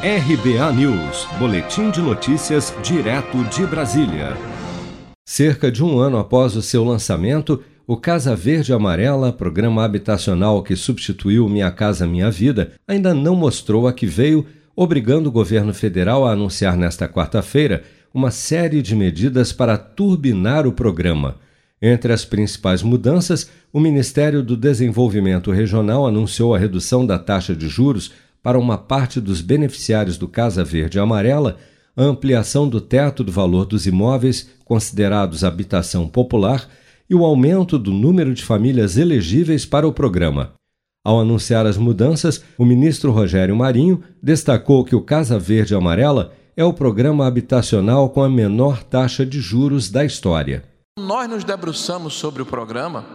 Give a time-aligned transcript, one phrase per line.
[0.00, 4.36] RBA News, Boletim de Notícias, direto de Brasília.
[5.26, 10.76] Cerca de um ano após o seu lançamento, o Casa Verde Amarela, programa habitacional que
[10.76, 16.24] substituiu Minha Casa Minha Vida, ainda não mostrou a que veio, obrigando o governo federal
[16.24, 17.82] a anunciar nesta quarta-feira
[18.14, 21.38] uma série de medidas para turbinar o programa.
[21.82, 27.68] Entre as principais mudanças, o Ministério do Desenvolvimento Regional anunciou a redução da taxa de
[27.68, 28.12] juros
[28.42, 31.56] para uma parte dos beneficiários do Casa Verde Amarela,
[31.96, 36.68] a ampliação do teto do valor dos imóveis considerados habitação popular
[37.08, 40.52] e o aumento do número de famílias elegíveis para o programa.
[41.04, 46.64] Ao anunciar as mudanças, o ministro Rogério Marinho destacou que o Casa Verde Amarela é
[46.64, 50.64] o programa habitacional com a menor taxa de juros da história.
[50.98, 53.06] Nós nos debruçamos sobre o programa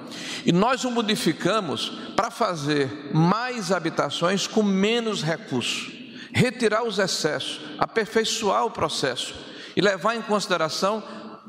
[0.46, 5.91] e nós o modificamos para fazer mais habitações com menos recursos,
[6.34, 9.36] retirar os excessos, aperfeiçoar o processo
[9.76, 11.04] e levar em consideração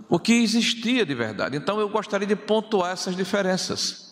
[0.09, 1.57] o que existia de verdade.
[1.57, 4.04] Então eu gostaria de pontuar essas diferenças.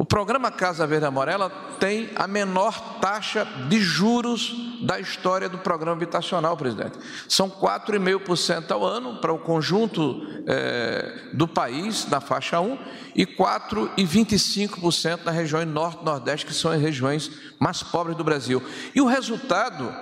[0.00, 5.92] O programa Casa Verde Amarela tem a menor taxa de juros da história do programa
[5.94, 6.98] habitacional, presidente.
[7.28, 12.78] São 4,5% ao ano para o conjunto é, do país, na faixa 1,
[13.14, 18.62] e 4,25% nas regiões norte e nordeste, que são as regiões mais pobres do Brasil.
[18.94, 19.94] E o resultado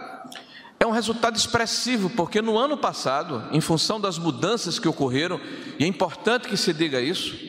[0.78, 5.40] é um resultado expressivo, porque no ano passado, em função das mudanças que ocorreram,
[5.76, 7.47] e é importante que se diga isso,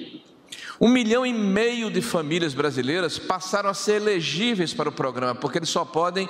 [0.80, 5.58] um milhão e meio de famílias brasileiras passaram a ser elegíveis para o programa, porque
[5.58, 6.30] eles só podem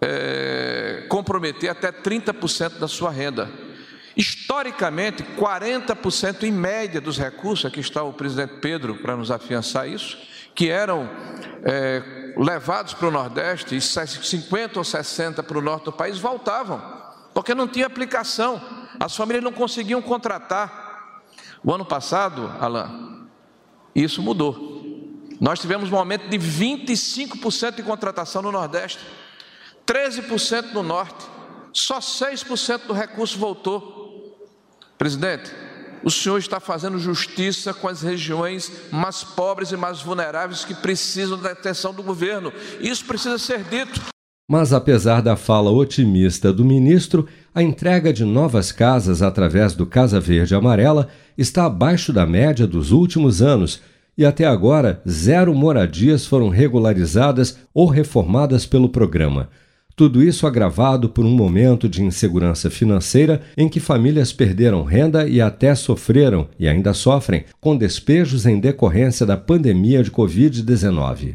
[0.00, 3.48] é, comprometer até 30% da sua renda.
[4.16, 10.18] Historicamente, 40% em média dos recursos, aqui está o presidente Pedro para nos afiançar isso,
[10.56, 11.08] que eram
[11.62, 16.82] é, levados para o Nordeste, e 50 ou 60 para o norte do país, voltavam,
[17.32, 18.60] porque não tinha aplicação,
[18.98, 21.22] as famílias não conseguiam contratar.
[21.62, 23.07] O ano passado, Alain,
[24.02, 24.68] isso mudou.
[25.40, 28.98] Nós tivemos um aumento de 25% de contratação no Nordeste,
[29.86, 31.24] 13% no Norte,
[31.72, 33.96] só 6% do recurso voltou.
[34.96, 35.52] Presidente,
[36.02, 41.38] o senhor está fazendo justiça com as regiões mais pobres e mais vulneráveis que precisam
[41.38, 42.52] da atenção do governo.
[42.80, 44.00] Isso precisa ser dito.
[44.50, 50.18] Mas apesar da fala otimista do ministro, a entrega de novas casas através do Casa
[50.18, 53.82] Verde Amarela está abaixo da média dos últimos anos
[54.16, 59.50] e até agora zero moradias foram regularizadas ou reformadas pelo programa.
[59.94, 65.42] Tudo isso agravado por um momento de insegurança financeira em que famílias perderam renda e
[65.42, 71.34] até sofreram, e ainda sofrem, com despejos em decorrência da pandemia de Covid-19.